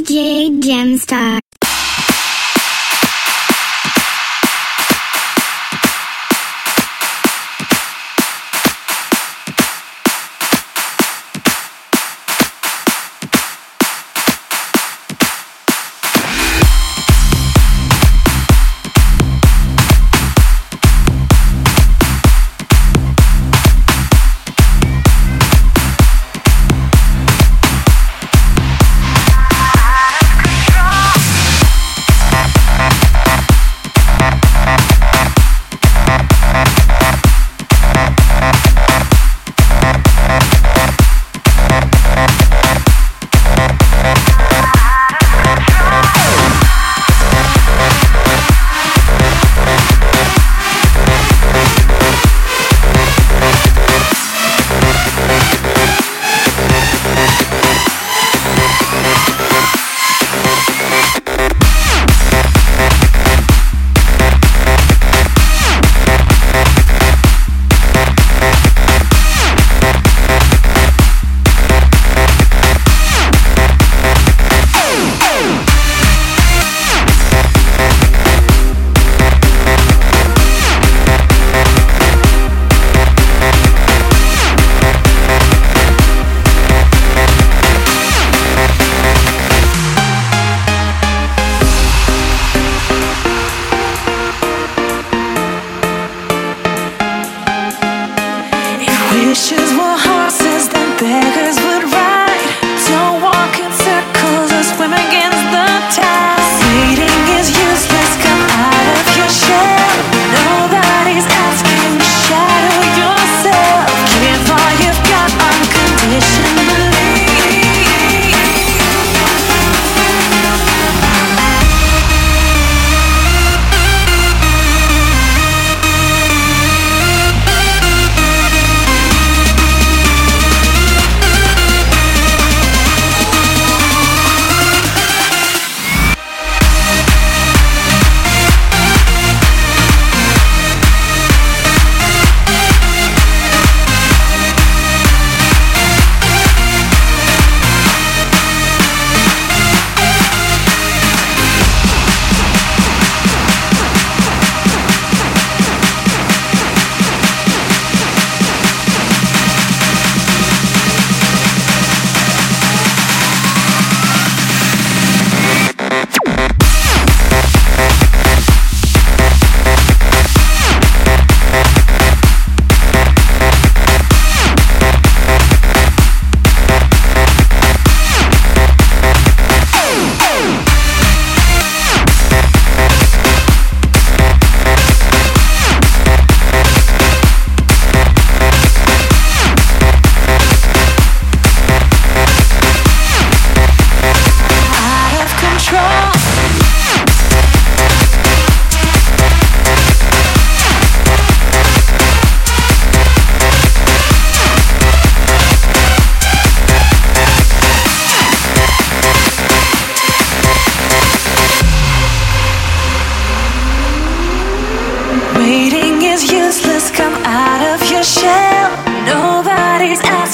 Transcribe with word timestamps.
DJ 0.00 0.48
Gemstar. 0.64 1.49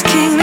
asking 0.04 0.35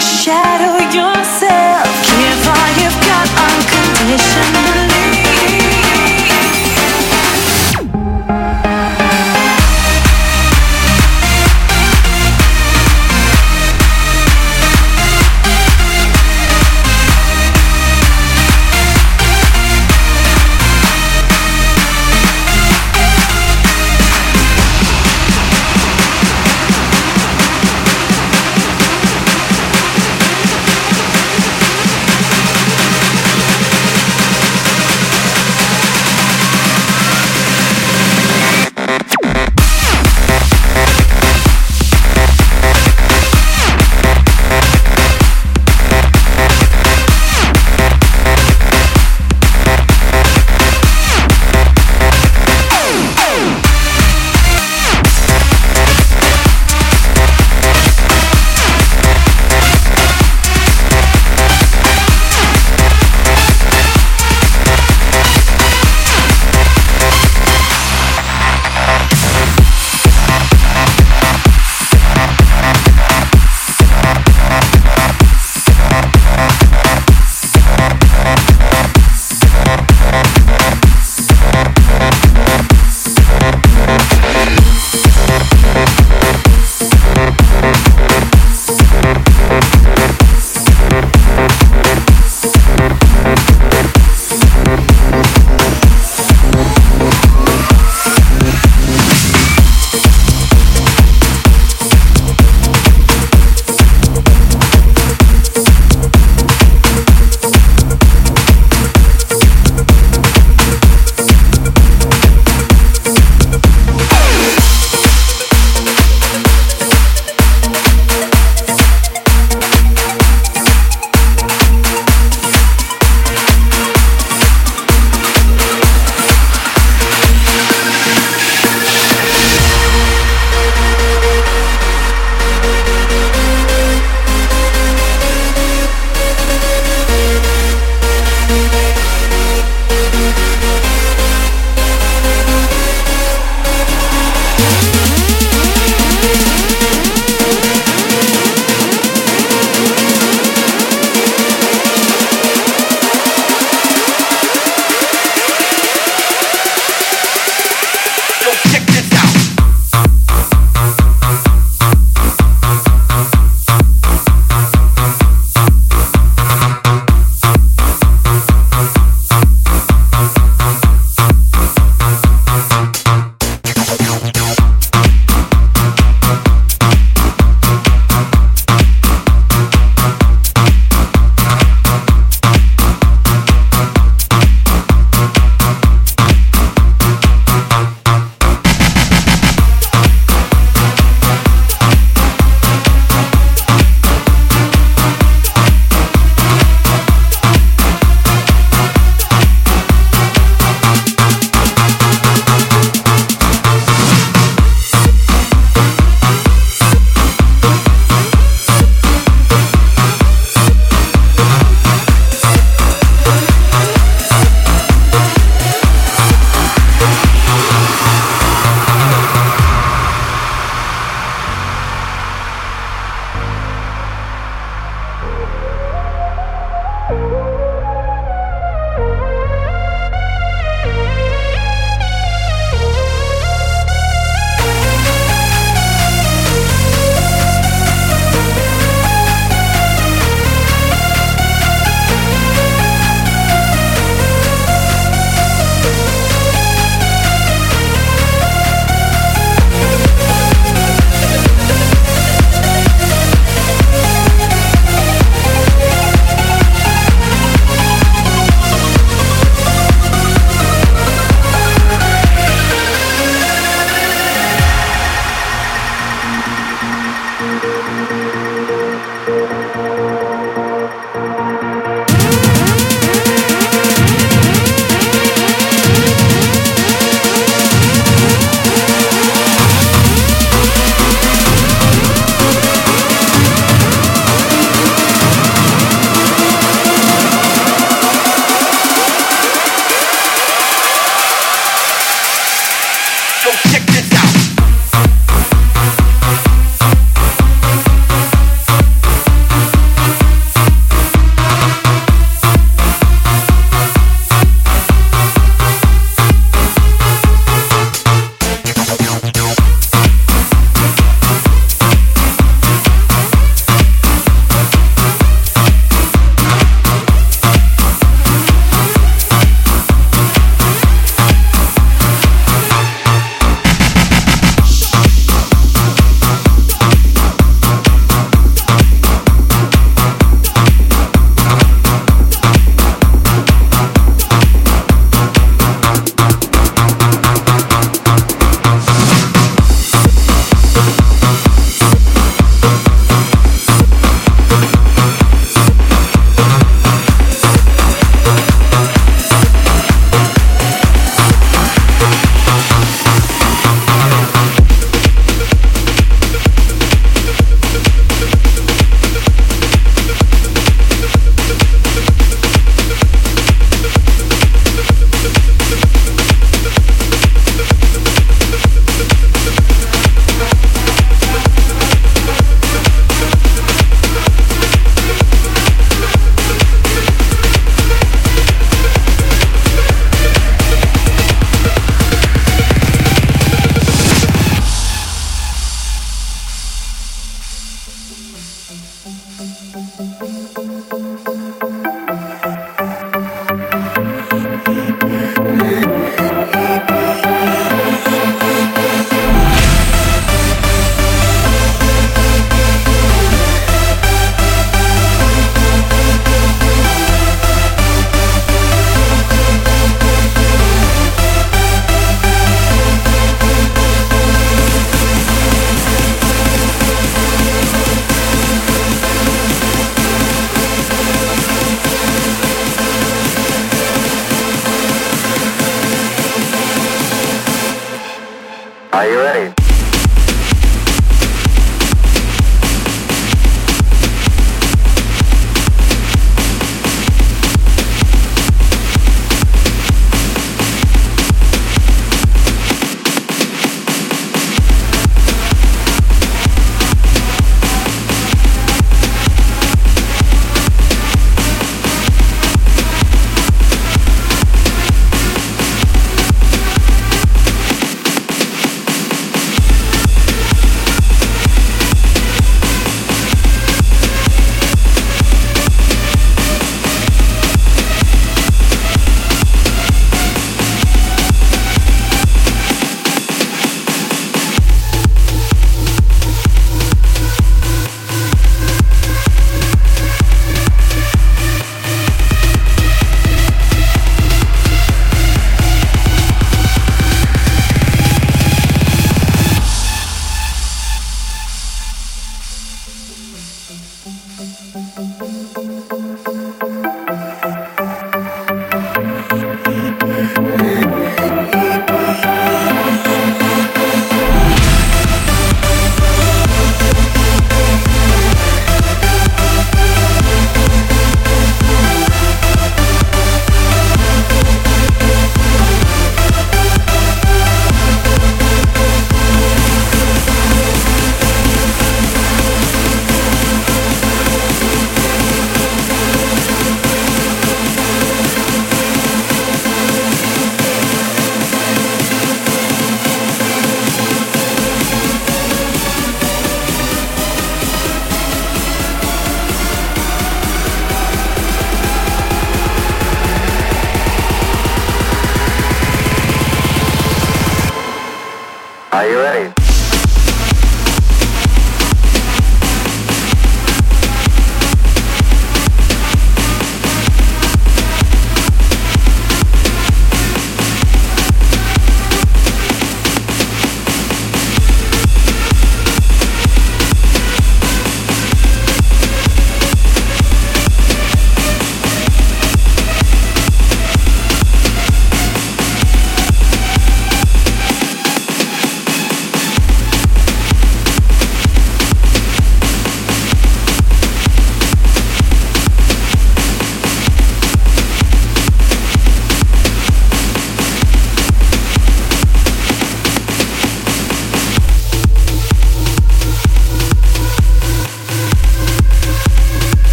Are 549.03 549.09
you 549.09 549.17
ready? 549.17 549.62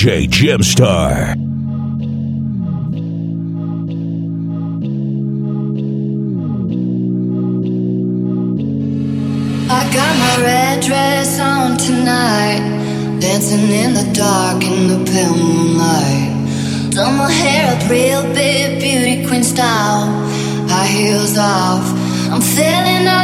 DJ 0.00 0.26
Gemstar. 0.28 1.36
I 9.68 9.92
got 9.92 10.16
my 10.16 10.42
red 10.42 10.82
dress 10.82 11.38
on 11.38 11.76
tonight, 11.76 13.20
dancing 13.20 13.68
in 13.68 13.92
the 13.92 14.10
dark 14.14 14.64
in 14.64 14.88
the 14.88 15.04
pale 15.10 15.36
moonlight. 15.36 16.92
Done 16.94 17.18
my 17.18 17.30
hair 17.30 17.76
up 17.76 17.90
real 17.90 18.22
big, 18.32 18.80
beauty 18.80 19.26
queen 19.28 19.44
style. 19.44 20.06
High 20.66 20.86
heels 20.86 21.36
off, 21.36 21.84
I'm 22.32 22.40
feeling 22.40 23.02
alive. 23.02 23.19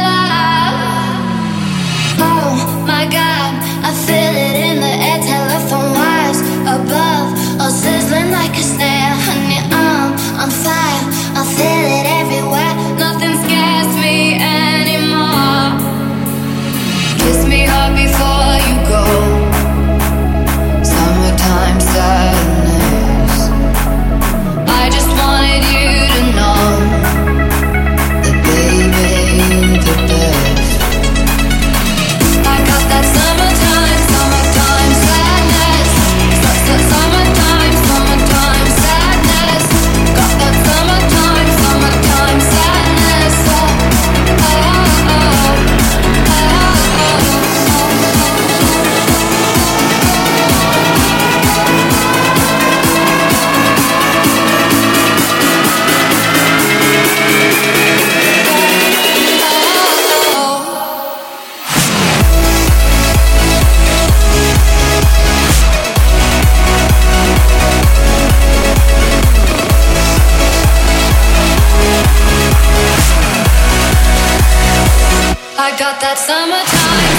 Got 75.77 76.01
that 76.01 76.17
summertime. 76.17 77.16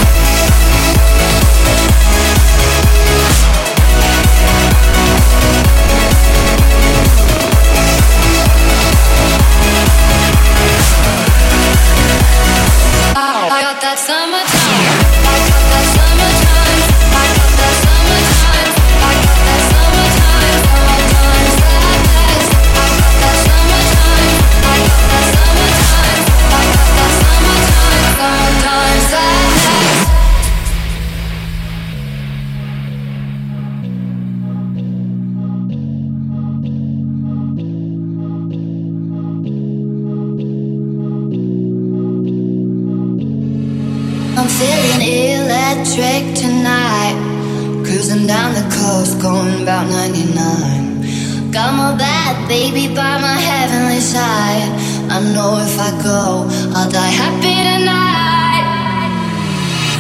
Going 49.20 49.62
about 49.62 49.90
99. 49.90 51.50
Got 51.50 51.74
my 51.74 51.96
bad 51.98 52.48
baby 52.48 52.86
by 52.94 53.18
my 53.18 53.34
heavenly 53.34 53.98
side. 53.98 54.70
I 55.10 55.18
know 55.34 55.58
if 55.58 55.74
I 55.78 55.90
go, 56.02 56.46
I'll 56.76 56.90
die 56.90 57.10
happy 57.10 57.56
tonight. 57.66 58.66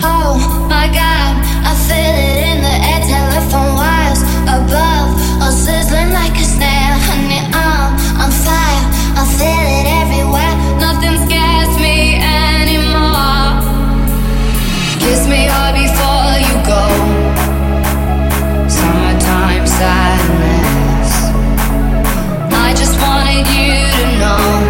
Oh 0.06 0.38
my 0.70 0.86
god, 0.86 1.34
I 1.66 1.74
feel 1.86 2.14
it 2.14 2.38
in 2.46 2.58
the 2.62 2.76
air, 2.90 3.02
telephone 3.10 3.74
wires 3.74 4.22
above, 4.46 5.10
all 5.42 5.50
sizzling 5.50 6.12
like 6.14 6.38
a 6.38 6.46
snare. 6.46 6.94
Honey, 7.10 7.42
I'm 7.50 7.98
on 8.22 8.30
fire, 8.30 8.84
I 9.18 9.22
feel 9.34 9.66
it 9.78 9.86
everywhere. 9.98 10.54
Nothing 10.78 11.16
scares 11.26 11.57
Sadness. 19.78 21.12
I 22.52 22.74
just 22.74 23.00
wanted 23.00 23.46
you 23.46 23.74
to 23.96 24.18
know 24.18 24.67